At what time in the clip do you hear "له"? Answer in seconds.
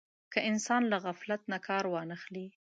0.91-0.97